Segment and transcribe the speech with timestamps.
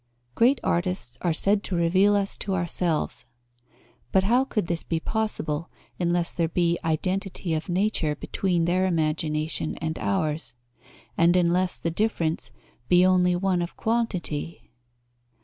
[0.33, 3.25] Great artists are said to reveal us to ourselves.
[4.11, 9.75] But how could this be possible, unless there be identity of nature between their imagination
[9.75, 10.55] and ours,
[11.19, 12.49] and unless the difference
[12.89, 14.71] be only one of quantity?